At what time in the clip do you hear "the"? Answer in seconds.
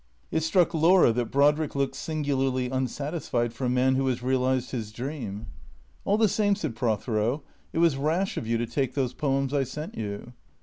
6.17-6.27